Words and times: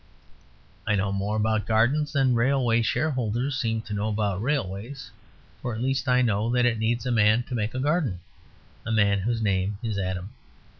I 0.87 0.95
know 0.95 1.11
more 1.11 1.35
about 1.35 1.67
gardens 1.67 2.11
than 2.13 2.33
railway 2.33 2.81
shareholders 2.81 3.55
seem 3.55 3.83
to 3.83 3.93
know 3.93 4.07
about 4.07 4.41
railways: 4.41 5.11
for 5.61 5.75
at 5.75 5.81
least 5.81 6.07
I 6.07 6.23
know 6.23 6.49
that 6.49 6.65
it 6.65 6.79
needs 6.79 7.05
a 7.05 7.11
man 7.11 7.43
to 7.43 7.53
make 7.53 7.75
a 7.75 7.79
garden; 7.79 8.19
a 8.83 8.91
man 8.91 9.19
whose 9.19 9.43
name 9.43 9.77
is 9.83 9.99
Adam. 9.99 10.31